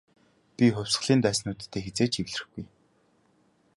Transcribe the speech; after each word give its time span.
Би 0.55 0.65
хувьсгалын 0.75 1.19
дайснуудтай 1.23 1.81
хэзээ 1.85 2.07
ч 2.11 2.13
эвлэрэхгүй. 2.21 2.65